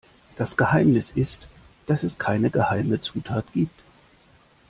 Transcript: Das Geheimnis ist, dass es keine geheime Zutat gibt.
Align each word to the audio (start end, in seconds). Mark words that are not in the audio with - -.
Das 0.35 0.57
Geheimnis 0.57 1.11
ist, 1.13 1.47
dass 1.85 2.01
es 2.01 2.17
keine 2.17 2.49
geheime 2.49 2.99
Zutat 3.01 3.45
gibt. 3.53 3.83